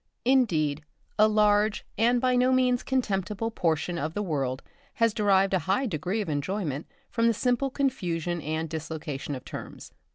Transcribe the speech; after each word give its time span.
Indeed, 0.25 0.83
a 1.19 1.27
large 1.27 1.85
and 1.95 2.19
by 2.19 2.35
no 2.35 2.51
means 2.51 2.81
contemptible 2.81 3.51
portion 3.51 3.99
of 3.99 4.15
the 4.15 4.23
world 4.23 4.63
have 4.95 5.13
derived 5.13 5.53
a 5.53 5.59
high 5.69 5.85
degree 5.85 6.21
of 6.21 6.27
enjoyment 6.27 6.87
from 7.11 7.27
the 7.27 7.35
simple 7.35 7.69
confusion 7.69 8.41
and 8.41 8.67
dislocation 8.67 9.35
of 9.35 9.45
terms. 9.45 9.91